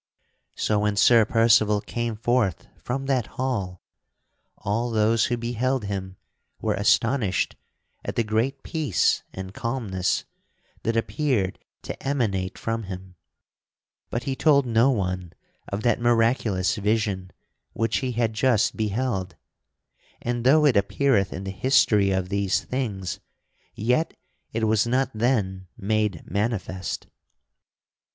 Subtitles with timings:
[0.55, 3.83] So when Sir Percival came forth from that hall,
[4.57, 6.17] all those who beheld him
[6.59, 7.55] were astonished
[8.03, 10.25] at the great peace and calmness
[10.81, 13.13] that appeared to emanate from him.
[14.09, 15.33] But he told no one
[15.67, 17.29] of that miraculous vision
[17.73, 19.35] which he had just beheld,
[20.19, 23.19] and, though it appeareth in the history of these things,
[23.75, 24.17] yet
[24.51, 27.05] it was not then made manifest.